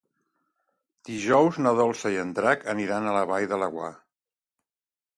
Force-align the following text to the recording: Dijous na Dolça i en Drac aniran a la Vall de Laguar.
Dijous 1.09 1.59
na 1.67 1.75
Dolça 1.81 2.13
i 2.15 2.19
en 2.23 2.33
Drac 2.41 2.67
aniran 2.75 3.07
a 3.13 3.17
la 3.21 3.25
Vall 3.35 3.49
de 3.55 3.63
Laguar. 3.67 3.97